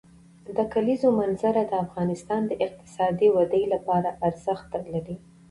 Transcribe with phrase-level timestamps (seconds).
[0.57, 5.15] د کلیزو منظره د افغانستان د اقتصادي ودې لپاره ارزښت لري.